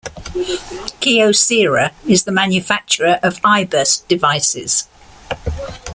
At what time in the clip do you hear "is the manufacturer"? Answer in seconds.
2.09-3.19